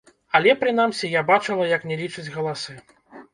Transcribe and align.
Але, 0.37 0.53
прынамсі, 0.61 1.09
я 1.19 1.23
бачыла, 1.27 1.67
як 1.75 1.85
не 1.91 1.99
лічаць 2.01 2.27
галасы. 2.39 2.77